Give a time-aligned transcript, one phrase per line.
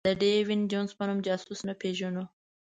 [0.07, 2.23] د ډېویډ جونز په نوم جاسوس نه پېژنو.